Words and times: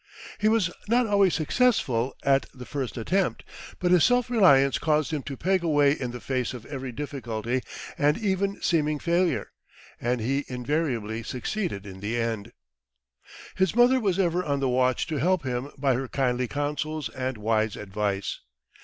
He 0.39 0.47
was 0.47 0.71
not 0.87 1.05
always 1.05 1.35
successful 1.35 2.15
at 2.23 2.47
the 2.55 2.65
first 2.65 2.97
attempt, 2.97 3.43
but 3.77 3.91
his 3.91 4.03
self 4.03 4.31
reliance 4.31 4.79
caused 4.79 5.13
him 5.13 5.21
to 5.21 5.37
peg 5.37 5.63
away 5.63 5.91
in 5.91 6.09
the 6.09 6.19
face 6.19 6.55
of 6.55 6.65
every 6.65 6.91
difficulty 6.91 7.61
and 7.99 8.17
even 8.17 8.59
seeming 8.63 8.97
failure, 8.97 9.51
and 9.99 10.19
he 10.19 10.43
invariably 10.47 11.21
succeeded 11.21 11.85
in 11.85 11.99
the 11.99 12.17
end. 12.19 12.51
His 13.53 13.75
mother 13.75 13.99
was 13.99 14.17
ever 14.17 14.43
on 14.43 14.59
the 14.59 14.67
watch 14.69 15.05
to 15.05 15.17
help 15.17 15.43
him 15.45 15.69
by 15.77 15.93
her 15.93 16.07
kindly 16.07 16.47
counsels 16.47 17.07
and 17.09 17.37
wise 17.37 17.75
advice. 17.75 18.39